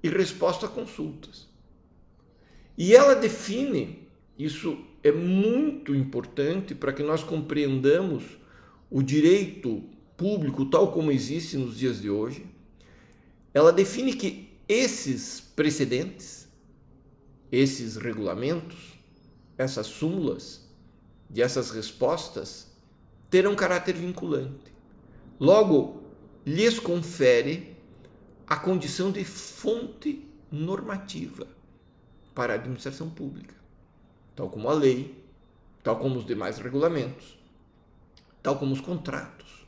e 0.00 0.08
resposta 0.08 0.66
a 0.66 0.68
consultas. 0.68 1.48
E 2.78 2.94
ela 2.94 3.16
define, 3.16 4.08
isso 4.38 4.78
é 5.02 5.10
muito 5.10 5.92
importante 5.92 6.72
para 6.72 6.92
que 6.92 7.02
nós 7.02 7.24
compreendamos 7.24 8.22
o 8.88 9.02
direito 9.02 9.82
público 10.16 10.66
tal 10.66 10.92
como 10.92 11.10
existe 11.10 11.56
nos 11.56 11.76
dias 11.76 12.00
de 12.00 12.08
hoje, 12.08 12.46
ela 13.52 13.72
define 13.72 14.14
que 14.14 14.52
esses 14.68 15.40
precedentes, 15.40 16.48
esses 17.50 17.96
regulamentos, 17.96 18.94
essas 19.58 19.88
súmulas 19.88 20.64
e 21.34 21.42
essas 21.42 21.72
respostas 21.72 22.72
terão 23.34 23.56
caráter 23.56 23.96
vinculante. 23.96 24.72
Logo, 25.40 26.04
lhes 26.46 26.78
confere 26.78 27.76
a 28.46 28.54
condição 28.54 29.10
de 29.10 29.24
fonte 29.24 30.24
normativa 30.52 31.48
para 32.32 32.52
a 32.52 32.56
administração 32.56 33.10
pública, 33.10 33.56
tal 34.36 34.48
como 34.48 34.68
a 34.68 34.72
lei, 34.72 35.20
tal 35.82 35.98
como 35.98 36.16
os 36.20 36.24
demais 36.24 36.58
regulamentos, 36.58 37.36
tal 38.40 38.56
como 38.56 38.72
os 38.72 38.80
contratos, 38.80 39.66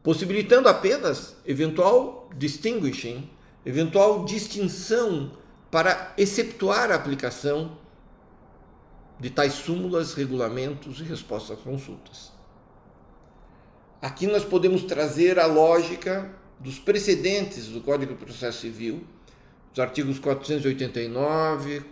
possibilitando 0.00 0.68
apenas 0.68 1.34
eventual 1.44 2.30
distinguishing, 2.36 3.28
eventual 3.66 4.24
distinção 4.24 5.36
para 5.72 6.14
exceptuar 6.16 6.92
a 6.92 6.94
aplicação 6.94 7.76
de 9.18 9.28
tais 9.28 9.54
súmulas, 9.54 10.14
regulamentos 10.14 11.00
e 11.00 11.02
respostas 11.02 11.58
às 11.58 11.64
consultas. 11.64 12.33
Aqui 14.04 14.26
nós 14.26 14.44
podemos 14.44 14.82
trazer 14.82 15.38
a 15.38 15.46
lógica 15.46 16.30
dos 16.60 16.78
precedentes 16.78 17.68
do 17.68 17.80
Código 17.80 18.12
de 18.12 18.22
Processo 18.22 18.60
Civil, 18.60 19.02
os 19.72 19.80
artigos 19.80 20.18
489, 20.18 21.82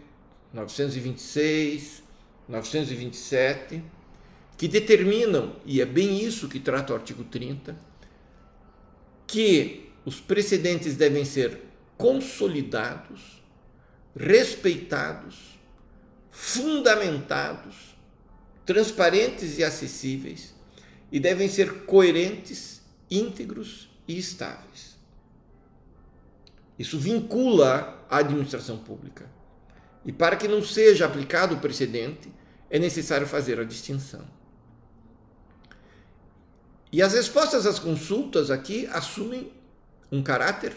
926, 0.52 2.02
927, 2.46 3.82
que 4.58 4.68
determinam, 4.68 5.56
e 5.64 5.80
é 5.80 5.86
bem 5.86 6.22
isso 6.22 6.50
que 6.50 6.60
trata 6.60 6.92
o 6.92 6.96
artigo 6.96 7.24
30, 7.24 7.74
que 9.26 9.90
os 10.04 10.20
precedentes 10.20 10.94
devem 10.96 11.24
ser 11.24 11.62
consolidados, 11.96 13.42
respeitados, 14.14 15.58
fundamentados, 16.30 17.96
transparentes 18.66 19.56
e 19.56 19.64
acessíveis, 19.64 20.52
e 21.12 21.20
devem 21.20 21.46
ser 21.46 21.84
coerentes, 21.84 22.80
íntegros 23.10 23.90
e 24.08 24.18
estáveis. 24.18 24.96
Isso 26.78 26.98
vincula 26.98 28.04
a 28.08 28.16
administração 28.16 28.78
pública. 28.78 29.30
E 30.04 30.10
para 30.10 30.36
que 30.36 30.48
não 30.48 30.62
seja 30.62 31.04
aplicado 31.04 31.54
o 31.54 31.60
precedente, 31.60 32.32
é 32.70 32.78
necessário 32.78 33.26
fazer 33.26 33.60
a 33.60 33.64
distinção. 33.64 34.26
E 36.90 37.02
as 37.02 37.12
respostas 37.12 37.66
às 37.66 37.78
consultas 37.78 38.50
aqui 38.50 38.86
assumem 38.86 39.52
um 40.10 40.22
caráter 40.22 40.74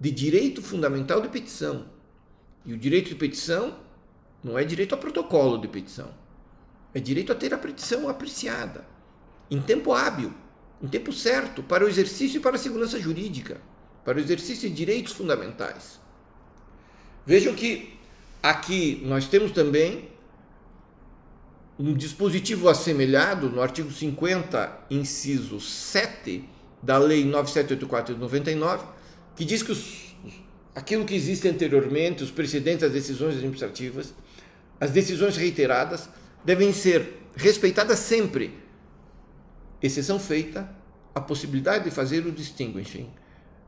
de 0.00 0.10
direito 0.10 0.62
fundamental 0.62 1.20
de 1.20 1.28
petição. 1.28 1.86
E 2.64 2.72
o 2.72 2.78
direito 2.78 3.10
de 3.10 3.14
petição 3.14 3.78
não 4.42 4.58
é 4.58 4.64
direito 4.64 4.94
a 4.94 4.98
protocolo 4.98 5.58
de 5.58 5.68
petição. 5.68 6.12
É 6.92 7.00
direito 7.00 7.30
a 7.30 7.34
ter 7.34 7.52
a 7.52 7.58
petição 7.58 8.08
apreciada, 8.08 8.95
em 9.50 9.60
tempo 9.60 9.92
hábil, 9.92 10.32
em 10.82 10.88
tempo 10.88 11.12
certo, 11.12 11.62
para 11.62 11.84
o 11.84 11.88
exercício 11.88 12.38
e 12.38 12.40
para 12.40 12.56
a 12.56 12.58
segurança 12.58 12.98
jurídica, 12.98 13.60
para 14.04 14.18
o 14.18 14.20
exercício 14.20 14.68
de 14.68 14.74
direitos 14.74 15.12
fundamentais. 15.12 16.00
Vejam 17.24 17.54
que 17.54 17.98
aqui 18.42 19.02
nós 19.04 19.26
temos 19.26 19.52
também 19.52 20.08
um 21.78 21.92
dispositivo 21.92 22.68
assemelhado 22.68 23.50
no 23.50 23.60
artigo 23.60 23.90
50, 23.90 24.86
inciso 24.90 25.60
7 25.60 26.48
da 26.82 26.98
Lei 26.98 27.24
9784 27.24 28.14
de 28.14 28.20
99, 28.20 28.86
que 29.34 29.44
diz 29.44 29.62
que 29.62 29.72
os, 29.72 30.16
aquilo 30.74 31.04
que 31.04 31.14
existe 31.14 31.48
anteriormente, 31.48 32.22
os 32.22 32.30
precedentes 32.30 32.82
das 32.82 32.92
decisões 32.92 33.36
administrativas, 33.36 34.14
as 34.80 34.90
decisões 34.90 35.36
reiteradas, 35.36 36.08
devem 36.44 36.72
ser 36.72 37.22
respeitadas 37.34 37.98
sempre, 37.98 38.54
exceção 39.86 40.18
feita 40.18 40.68
a 41.14 41.20
possibilidade 41.20 41.84
de 41.84 41.90
fazer 41.90 42.26
o 42.26 42.32
distinguishing, 42.32 43.08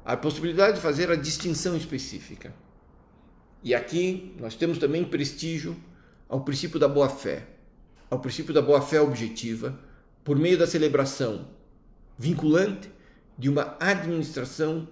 a 0.04 0.16
possibilidade 0.16 0.76
de 0.76 0.82
fazer 0.82 1.10
a 1.10 1.16
distinção 1.16 1.76
específica. 1.76 2.54
E 3.62 3.74
aqui 3.74 4.34
nós 4.38 4.54
temos 4.54 4.78
também 4.78 5.04
prestígio 5.04 5.76
ao 6.28 6.42
princípio 6.42 6.78
da 6.78 6.88
boa-fé, 6.88 7.46
ao 8.10 8.20
princípio 8.20 8.52
da 8.52 8.62
boa-fé 8.62 9.00
objetiva, 9.00 9.78
por 10.22 10.36
meio 10.36 10.58
da 10.58 10.66
celebração 10.66 11.48
vinculante 12.18 12.90
de 13.38 13.48
uma 13.48 13.76
administração 13.80 14.88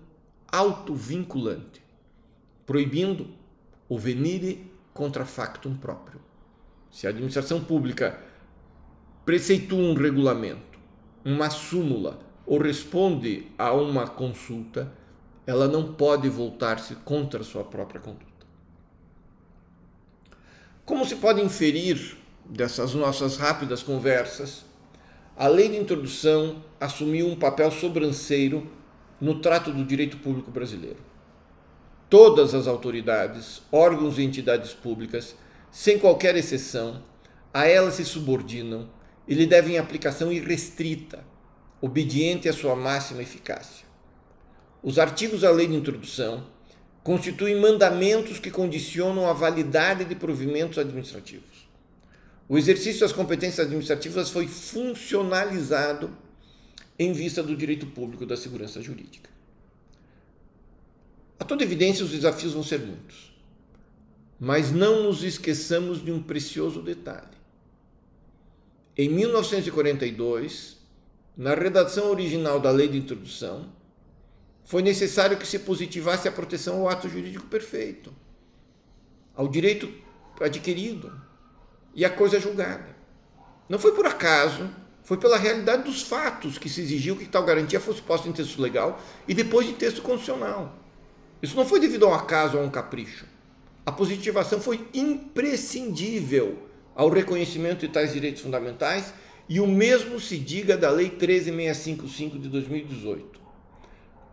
autovinculante, 0.51 1.83
proibindo 2.65 3.29
o 3.89 3.99
venire 3.99 4.71
contra 4.95 5.25
factum 5.25 5.77
próprio. 5.77 6.21
Se 6.91 7.07
a 7.07 7.11
administração 7.11 7.63
pública 7.63 8.19
preceitua 9.25 9.79
um 9.79 9.95
regulamento, 9.95 10.76
uma 11.27 11.51
súmula 11.51 12.21
ou 12.47 12.59
responde 12.59 13.49
a 13.59 13.73
uma 13.73 14.07
consulta, 14.07 14.93
ela 15.45 15.67
não 15.67 15.93
pode 15.95 16.29
voltar-se 16.29 16.95
contra 16.95 17.43
sua 17.43 17.65
própria 17.65 18.01
conduta. 18.01 18.47
Como 20.85 21.05
se 21.05 21.17
pode 21.17 21.43
inferir 21.43 22.17
dessas 22.45 22.95
nossas 22.95 23.37
rápidas 23.37 23.83
conversas, 23.83 24.65
a 25.37 25.49
lei 25.49 25.69
de 25.69 25.77
introdução 25.77 26.63
assumiu 26.81 27.27
um 27.27 27.35
papel 27.35 27.73
sobranceiro 27.73 28.71
no 29.21 29.41
trato 29.41 29.73
do 29.73 29.85
direito 29.85 30.19
público 30.19 30.53
brasileiro. 30.53 31.01
Todas 32.09 32.55
as 32.55 32.69
autoridades, 32.69 33.63
órgãos 33.73 34.17
e 34.17 34.23
entidades 34.23 34.73
públicas, 34.73 35.35
sem 35.73 35.99
qualquer 35.99 36.37
exceção, 36.37 37.03
a 37.53 37.67
ela 37.67 37.91
se 37.91 38.05
subordinam 38.05 38.89
e 39.27 39.35
lhe 39.35 39.47
devem 39.47 39.79
aplicação 39.79 40.33
irrestrita, 40.33 41.25
obediente 41.81 42.49
à 42.49 42.53
sua 42.53 42.77
máxima 42.77 43.23
eficácia. 43.23 43.87
Os 44.83 44.99
artigos 44.99 45.41
da 45.41 45.51
lei 45.51 45.67
de 45.67 45.75
introdução 45.75 46.47
constituem 47.03 47.61
mandamentos 47.61 48.39
que 48.39 48.51
condicionam 48.51 49.29
a 49.29 49.33
validade 49.33 50.05
de 50.05 50.15
provimentos 50.15 50.79
administrativos. 50.79 51.69
O 52.49 52.57
exercício 52.57 53.01
das 53.01 53.13
competências 53.13 53.67
administrativas 53.67 54.31
foi 54.31 54.47
funcionalizado 54.47 56.11
em 56.99 57.13
vista 57.13 57.43
do 57.43 57.57
direito 57.57 57.87
público 57.87 58.25
da 58.25 58.37
segurança 58.37 58.81
jurídica. 58.81 59.29
A 61.39 61.45
toda 61.45 61.65
evidência, 61.65 62.05
os 62.05 62.11
desafios 62.11 62.55
vão 62.55 62.63
ser 62.63 62.81
muitos. 62.81 63.35
Mas 64.39 64.71
não 64.71 65.03
nos 65.03 65.23
esqueçamos 65.23 66.05
de 66.05 66.11
um 66.11 66.23
precioso 66.23 66.81
detalhe. 66.83 67.36
Em 68.99 69.11
1942, 69.11 70.79
na 71.37 71.55
redação 71.55 72.11
original 72.11 72.59
da 72.59 72.71
Lei 72.71 72.89
de 72.89 72.97
Introdução, 72.97 73.71
foi 74.65 74.81
necessário 74.81 75.37
que 75.37 75.47
se 75.47 75.59
positivasse 75.59 76.27
a 76.27 76.33
proteção 76.33 76.81
ao 76.81 76.89
ato 76.89 77.07
jurídico 77.07 77.47
perfeito, 77.47 78.11
ao 79.35 79.49
direito 79.49 79.93
adquirido 80.41 81.13
e 81.95 82.07
à 82.07 82.11
coisa 82.11 82.41
julgada. 82.41 82.97
Não 83.69 83.79
foi 83.79 83.93
por 83.93 84.07
acaso 84.07 84.71
foi 85.03 85.19
pela 85.19 85.37
realidade 85.37 85.85
dos 85.85 86.03
fatos 86.03 86.59
que 86.59 86.69
se 86.69 86.81
exigiu 86.81 87.15
que 87.15 87.27
tal 87.27 87.45
garantia 87.45 87.79
fosse 87.79 88.03
posta 88.03 88.29
em 88.29 88.33
texto 88.33 88.61
legal 88.61 89.01
e 89.29 89.35
depois 89.35 89.69
em 89.69 89.75
texto 89.75 90.03
constitucional. 90.03 90.75
Isso 91.41 91.55
não 91.55 91.65
foi 91.65 91.79
devido 91.79 92.07
a 92.07 92.09
um 92.09 92.15
acaso 92.15 92.57
ou 92.57 92.63
a 92.65 92.67
um 92.67 92.71
capricho. 92.71 93.25
A 93.85 93.93
positivação 93.93 94.59
foi 94.59 94.89
imprescindível 94.93 96.66
ao 96.97 97.09
reconhecimento 97.11 97.81
de 97.81 97.89
tais 97.89 98.13
direitos 98.13 98.43
fundamentais 98.43 99.13
e 99.49 99.61
o 99.61 99.67
mesmo 99.67 100.19
se 100.19 100.39
diga 100.39 100.77
da 100.77 100.91
Lei 100.91 101.11
13655 101.11 102.39
de 102.39 102.49
2018. 102.49 103.41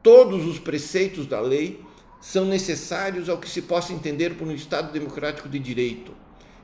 Todos 0.02 0.46
os 0.48 0.58
preceitos 0.58 1.28
da 1.28 1.40
lei 1.40 1.80
são 2.20 2.46
necessários 2.46 3.30
ao 3.30 3.38
que 3.38 3.50
se 3.50 3.62
possa 3.62 3.94
entender 3.94 4.36
por 4.36 4.48
um 4.48 4.52
Estado 4.52 4.92
democrático 4.92 5.48
de 5.48 5.60
direito 5.60 6.24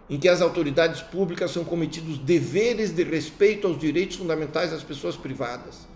em 0.10 0.18
que 0.18 0.28
as 0.28 0.42
autoridades 0.42 1.02
públicas 1.02 1.52
são 1.52 1.64
cometidos 1.64 2.18
deveres 2.18 2.92
de 2.92 3.04
respeito 3.04 3.68
aos 3.68 3.80
direitos 3.80 4.18
fundamentais 4.18 4.72
das 4.72 4.82
pessoas 4.82 5.16
privadas, 5.16 5.88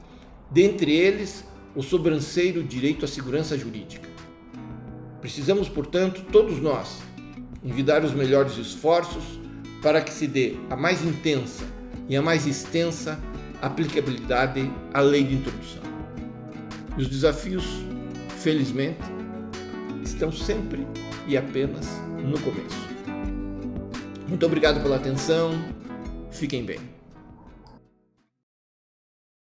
dentre 0.52 0.96
eles 0.96 1.44
o 1.76 1.82
sobranceiro 1.82 2.63
direito 2.63 3.04
à 3.04 3.08
segurança 3.08 3.58
jurídica. 3.58 4.08
Precisamos, 5.20 5.68
portanto, 5.68 6.24
todos 6.32 6.62
nós, 6.62 7.00
envidar 7.63 8.06
os 8.06 8.13
melhores 8.13 8.56
esforços 8.58 9.24
para 9.84 10.02
que 10.02 10.12
se 10.12 10.26
dê 10.26 10.56
a 10.69 10.76
mais 10.78 11.04
intensa 11.04 11.65
e 12.08 12.15
a 12.15 12.22
mais 12.22 12.48
extensa 12.48 13.19
aplicabilidade 13.62 14.72
à 14.93 15.02
lei 15.02 15.24
de 15.24 15.36
introdução. 15.36 15.84
E 16.98 17.02
os 17.02 17.10
desafios, 17.10 17.65
felizmente, 18.39 19.02
estão 20.04 20.32
sempre 20.32 20.88
e 21.28 21.38
apenas 21.38 21.86
no 22.17 22.39
começo. 22.39 22.93
Muito 24.28 24.46
obrigado 24.46 24.82
pela 24.82 24.96
atenção. 24.96 25.52
Fiquem 26.32 26.65
bem. 26.65 26.92